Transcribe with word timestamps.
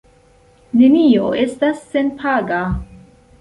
Nenio 0.79 1.27
estas 1.41 1.85
senpaga. 1.93 2.65